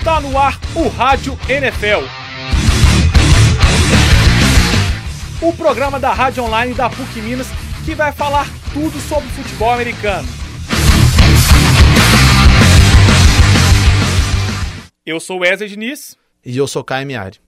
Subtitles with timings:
[0.00, 2.06] Está no ar o Rádio NFL.
[5.42, 7.46] O programa da Rádio Online da PUC Minas
[7.84, 10.26] que vai falar tudo sobre futebol americano.
[15.04, 16.16] Eu sou Wesley Diniz.
[16.46, 17.38] E eu sou Caio Miari.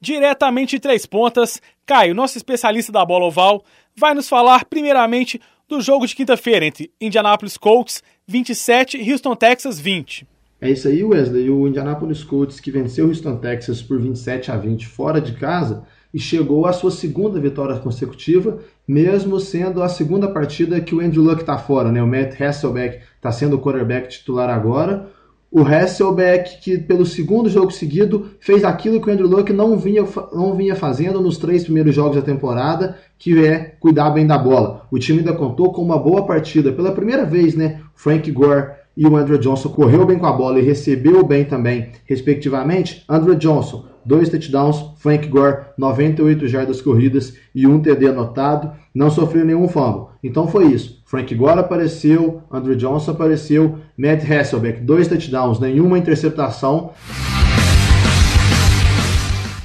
[0.00, 3.64] Diretamente de Três Pontas, Caio, nosso especialista da bola oval,
[3.96, 9.78] vai nos falar primeiramente do jogo de quinta-feira entre Indianapolis Colts 27 e Houston Texas
[9.78, 10.26] 20.
[10.60, 11.50] É isso aí, Wesley.
[11.50, 15.84] O Indianapolis Colts que venceu o Houston Texas por 27 a 20 fora de casa
[16.12, 21.24] e chegou à sua segunda vitória consecutiva, mesmo sendo a segunda partida que o Andrew
[21.24, 22.02] Luck está fora, né?
[22.02, 25.10] O Matt Hasselbeck está sendo o quarterback titular agora.
[25.54, 30.04] O Hasselbeck, que pelo segundo jogo seguido fez aquilo que o Andrew Luck não vinha,
[30.32, 34.84] não vinha fazendo nos três primeiros jogos da temporada, que é cuidar bem da bola.
[34.90, 36.72] O time ainda contou com uma boa partida.
[36.72, 37.82] Pela primeira vez, né?
[37.94, 41.92] Frank Gore e o Andrew Johnson correu bem com a bola e recebeu bem também,
[42.04, 43.04] respectivamente.
[43.08, 49.44] Andrew Johnson, dois touchdowns, Frank Gore, 98 jardas corridas e um TD anotado, não sofreu
[49.44, 50.08] nenhum fumble.
[50.22, 51.02] Então foi isso.
[51.06, 56.92] Frank Gore apareceu, Andrew Johnson apareceu, Matt Hasselbeck, dois touchdowns, nenhuma interceptação.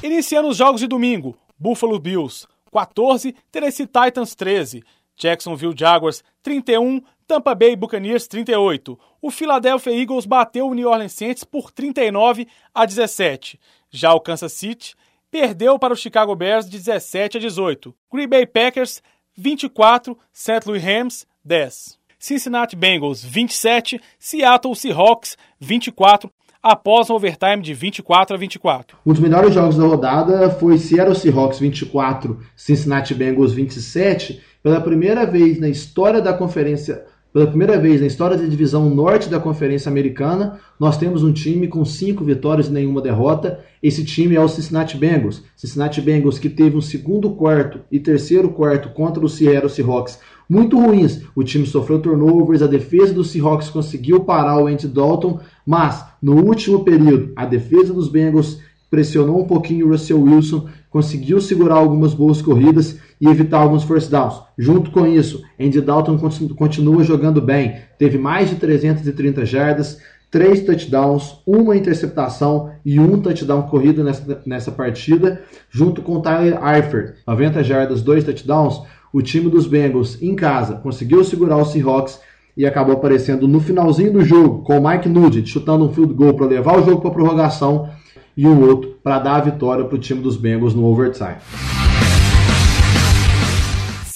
[0.02, 4.84] Iniciando os jogos de domingo, Buffalo Bills 14, Tennessee Titans 13,
[5.18, 9.00] Jacksonville Jaguars 31, Tampa Bay Buccaneers 38.
[9.22, 13.60] O Philadelphia Eagles bateu o New Orleans Saints por 39 a 17.
[13.92, 14.96] Já o Kansas City
[15.30, 17.94] perdeu para o Chicago Bears de 17 a 18.
[18.12, 19.04] Green Bay Packers
[19.38, 20.62] 24, St.
[20.66, 22.00] Louis Rams 10.
[22.18, 26.32] Cincinnati Bengals 27, Seattle Seahawks 24
[26.64, 28.98] após um overtime de 24 a 24.
[29.06, 34.42] Um dos melhores jogos da rodada foi Seattle Seahawks 24, Cincinnati Bengals 27.
[34.62, 39.30] Pela primeira vez na história da conferência pela primeira vez na história da divisão norte
[39.30, 43.60] da Conferência Americana, nós temos um time com cinco vitórias e nenhuma derrota.
[43.84, 45.44] Esse time é o Cincinnati Bengals.
[45.56, 50.80] Cincinnati Bengals que teve um segundo quarto e terceiro quarto contra o Seattle Seahawks muito
[50.80, 51.22] ruins.
[51.36, 56.44] O time sofreu turnovers, a defesa dos Seahawks conseguiu parar o Andy Dalton, mas no
[56.44, 58.60] último período a defesa dos Bengals
[58.90, 64.10] pressionou um pouquinho o Russell Wilson, conseguiu segurar algumas boas corridas e evitar alguns first
[64.10, 64.42] downs.
[64.58, 66.18] Junto com isso, Andy Dalton
[66.56, 70.00] continua jogando bem, teve mais de 330 jardas,
[70.32, 77.16] três touchdowns, uma interceptação e um touchdown corrido nessa, nessa partida, junto com Tyler Eifert,
[77.28, 78.82] 90 jardas, dois touchdowns.
[79.12, 82.20] O time dos Bengals em casa conseguiu segurar os Seahawks
[82.56, 86.34] e acabou aparecendo no finalzinho do jogo com o Mike Nugent chutando um field goal
[86.36, 87.90] para levar o jogo para prorrogação
[88.38, 91.38] e um outro para dar a vitória para o time dos Bengals no overtime.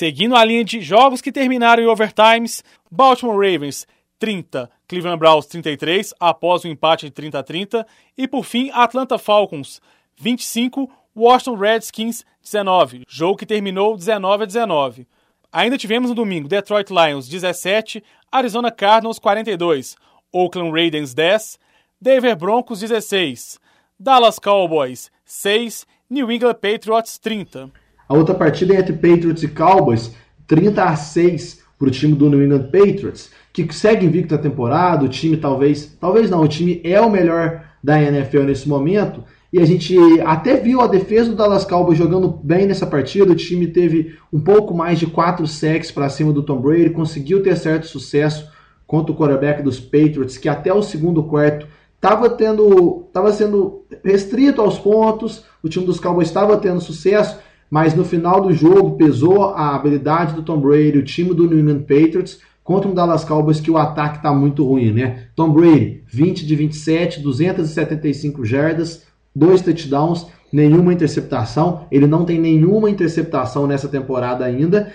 [0.03, 3.87] Seguindo a linha de jogos que terminaram em overtimes, Baltimore Ravens
[4.19, 7.87] 30, Cleveland Browns 33, após o empate de 30 a 30,
[8.17, 9.81] e por fim Atlanta Falcons
[10.17, 15.07] 25, Washington Redskins 19, jogo que terminou 19 a 19.
[15.53, 19.95] Ainda tivemos no domingo Detroit Lions 17, Arizona Cardinals 42,
[20.33, 21.57] Oakland Raiders 10,
[22.01, 23.57] Denver Broncos 16,
[23.97, 27.71] Dallas Cowboys 6, New England Patriots 30.
[28.07, 30.11] A outra partida é entre Patriots e Cowboys,
[30.47, 35.05] 30 a 6 para o time do New England Patriots, que segue invicto a temporada.
[35.05, 39.23] O time talvez, talvez não, o time é o melhor da NFL nesse momento.
[39.51, 43.31] E a gente até viu a defesa do Dallas Cowboys jogando bem nessa partida.
[43.31, 47.43] O time teve um pouco mais de 4 sacks para cima do Tom Brady, conseguiu
[47.43, 48.49] ter certo sucesso
[48.87, 54.59] contra o quarterback dos Patriots, que até o segundo quarto estava tendo, estava sendo restrito
[54.59, 55.45] aos pontos.
[55.61, 57.37] O time dos Cowboys estava tendo sucesso,
[57.73, 61.59] mas no final do jogo pesou a habilidade do Tom Brady, o time do New
[61.59, 65.29] England Patriots, contra um Dallas Cowboys que o ataque está muito ruim, né?
[65.35, 71.87] Tom Brady, 20 de 27, 275 jardas, dois touchdowns, nenhuma interceptação.
[71.89, 74.93] Ele não tem nenhuma interceptação nessa temporada ainda.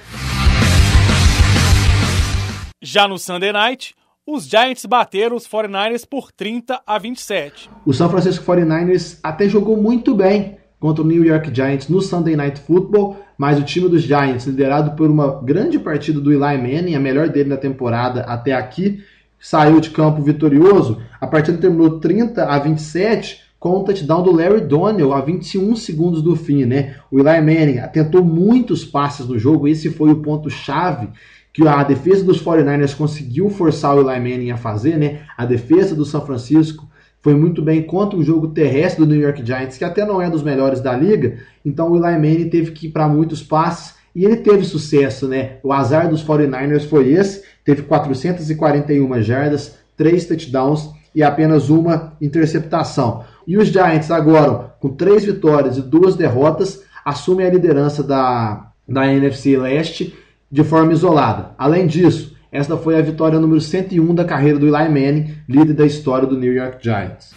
[2.81, 3.93] Já no Sunday Night,
[4.25, 7.69] os Giants bateram os 49ers por 30 a 27.
[7.85, 12.37] O San Francisco 49ers até jogou muito bem contra o New York Giants no Sunday
[12.37, 16.95] Night Football, mas o time dos Giants, liderado por uma grande partida do Eli Manning,
[16.95, 19.03] a melhor dele na temporada até aqui,
[19.39, 21.01] saiu de campo vitorioso.
[21.21, 26.23] A partida terminou 30 a 27 com o touchdown do Larry Donnell a 21 segundos
[26.23, 26.97] do fim, né?
[27.11, 31.09] O Eli Manning tentou muitos passes no jogo, esse foi o ponto chave
[31.53, 35.23] que a defesa dos 49ers conseguiu forçar o Eli Manning a fazer, né?
[35.37, 36.89] A defesa do São Francisco
[37.21, 40.31] foi muito bem contra o jogo terrestre do New York Giants, que até não é
[40.31, 41.39] dos melhores da liga.
[41.65, 45.59] Então o Eli Manning teve que ir para muitos passes e ele teve sucesso, né?
[45.63, 53.25] O azar dos 49ers foi esse, teve 441 jardas, três touchdowns e apenas uma interceptação.
[53.47, 59.13] E os Giants agora, com três vitórias e duas derrotas, assumem a liderança da, da
[59.13, 60.15] NFC Leste
[60.51, 61.51] de forma isolada.
[61.59, 65.85] Além disso, esta foi a vitória número 101 da carreira do Eli Manning, líder da
[65.85, 67.35] história do New York Giants.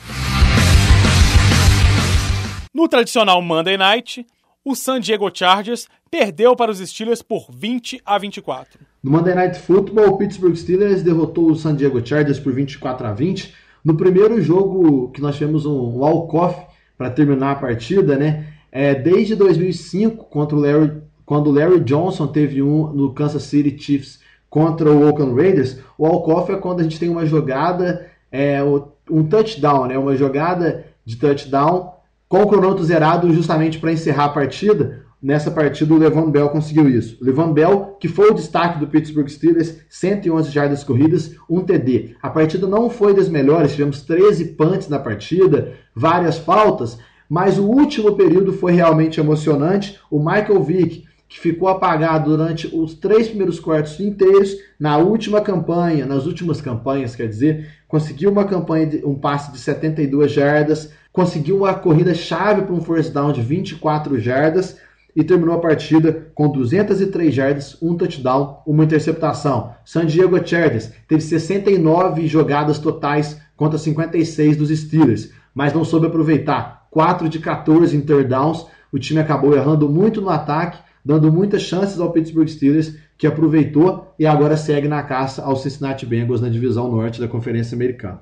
[2.73, 4.25] No tradicional Monday Night,
[4.63, 8.79] o San Diego Chargers perdeu para os Steelers por 20 a 24.
[9.03, 13.13] No Monday Night Football, o Pittsburgh Steelers derrotou o San Diego Chargers por 24 a
[13.13, 13.53] 20.
[13.83, 16.67] No primeiro jogo que nós tivemos um walk-off
[16.97, 18.47] para terminar a partida, né?
[18.71, 23.77] É, desde 2005, contra o Larry, quando o Larry Johnson teve um no Kansas City
[23.77, 28.61] Chiefs contra o Oakland Raiders, o walk-off é quando a gente tem uma jogada, é,
[29.09, 29.97] um touchdown, né?
[29.97, 31.93] Uma jogada de touchdown
[32.27, 35.05] com o cronômetro zerado justamente para encerrar a partida.
[35.23, 37.17] Nessa partida, o Levan Bell conseguiu isso.
[37.21, 42.15] O Levan Bell, que foi o destaque do Pittsburgh Steelers, 111 jardas corridas, um TD.
[42.21, 46.97] A partida não foi das melhores, tivemos 13 punts na partida, várias faltas,
[47.29, 49.97] mas o último período foi realmente emocionante.
[50.09, 56.05] O Michael Vick, que ficou apagado durante os três primeiros quartos inteiros, na última campanha,
[56.05, 61.55] nas últimas campanhas, quer dizer, conseguiu uma campanha, de, um passe de 72 jardas, conseguiu
[61.55, 64.77] uma corrida chave para um first down de 24 jardas
[65.15, 69.73] e terminou a partida com 203 jardas, um touchdown, uma interceptação.
[69.85, 76.87] San Diego Chargers teve 69 jogadas totais contra 56 dos Steelers, mas não soube aproveitar.
[76.91, 81.61] 4 de 14 em third downs, o time acabou errando muito no ataque, dando muitas
[81.63, 86.49] chances ao Pittsburgh Steelers, que aproveitou e agora segue na caça aos Cincinnati Bengals na
[86.49, 88.21] divisão norte da Conferência Americana.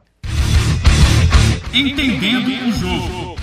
[1.74, 3.36] Entendendo o jogo.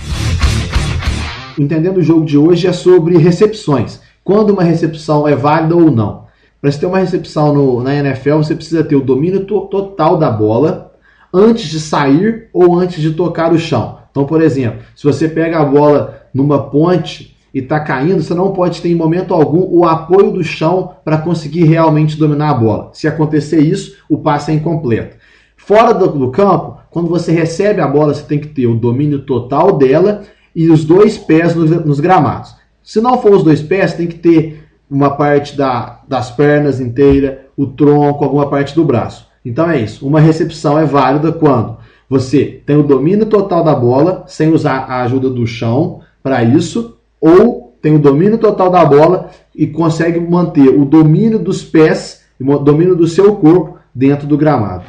[1.59, 4.00] Entendendo o jogo de hoje é sobre recepções.
[4.25, 6.27] Quando uma recepção é válida ou não.
[6.61, 10.19] Para você ter uma recepção no, na NFL, você precisa ter o domínio to total
[10.19, 10.93] da bola
[11.33, 13.99] antes de sair ou antes de tocar o chão.
[14.11, 18.53] Então, por exemplo, se você pega a bola numa ponte e está caindo, você não
[18.53, 22.91] pode ter em momento algum o apoio do chão para conseguir realmente dominar a bola.
[22.93, 25.17] Se acontecer isso, o passe é incompleto.
[25.56, 29.20] Fora do, do campo, quando você recebe a bola, você tem que ter o domínio
[29.20, 30.20] total dela
[30.55, 32.55] e os dois pés nos, nos gramados.
[32.82, 37.47] Se não for os dois pés, tem que ter uma parte da, das pernas inteira,
[37.56, 39.29] o tronco, alguma parte do braço.
[39.43, 40.06] Então é isso.
[40.06, 45.05] Uma recepção é válida quando você tem o domínio total da bola, sem usar a
[45.05, 46.96] ajuda do chão para isso,
[47.26, 52.58] ou tem o domínio total da bola e consegue manter o domínio dos pés, o
[52.58, 54.84] domínio do seu corpo dentro do gramado.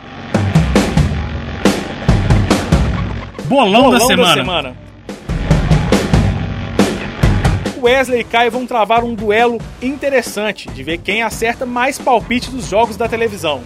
[3.45, 4.27] Bolão, Bolão da, semana.
[4.27, 4.87] da semana.
[7.81, 12.67] Wesley e Kai vão travar um duelo interessante de ver quem acerta mais palpite dos
[12.67, 13.61] jogos da televisão.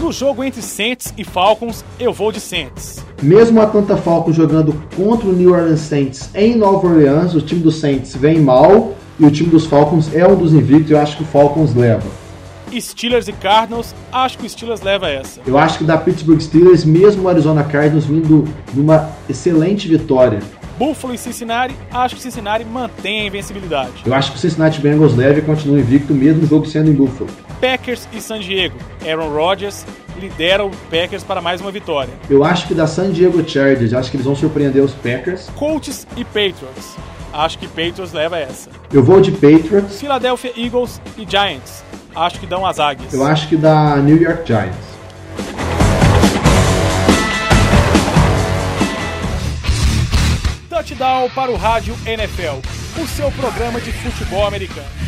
[0.00, 3.03] No jogo entre Saints e Falcons, eu vou de Saints.
[3.22, 7.60] Mesmo a Atlanta Falcons jogando contra o New Orleans Saints em Nova Orleans, o time
[7.60, 10.90] dos Saints vem mal e o time dos Falcons é um dos invictos.
[10.90, 12.02] Eu acho que o Falcons leva.
[12.80, 15.40] Steelers e Cardinals, acho que o Steelers leva essa.
[15.46, 20.40] Eu acho que da Pittsburgh Steelers, mesmo o Arizona Cardinals vindo numa excelente vitória.
[20.76, 23.92] Buffalo e Cincinnati, acho que Cincinnati mantém a invencibilidade.
[24.04, 26.94] Eu acho que o Cincinnati Bengals leve e continua invicto, mesmo o jogo sendo em
[26.94, 27.30] Buffalo.
[27.64, 28.76] Packers e San Diego.
[29.02, 29.86] Aaron Rodgers
[30.20, 32.12] lidera o Packers para mais uma vitória.
[32.28, 35.48] Eu acho que da San Diego Chargers, acho que eles vão surpreender os Packers.
[35.56, 36.94] Colts e Patriots.
[37.32, 38.68] Acho que Patriots leva essa.
[38.92, 39.98] Eu vou de Patriots.
[39.98, 41.82] Philadelphia Eagles e Giants
[42.14, 43.14] acho que dão as águias.
[43.14, 44.76] Eu acho que da New York Giants.
[50.68, 52.60] Touchdown para o Rádio NFL,
[53.02, 55.03] o seu programa de futebol americano.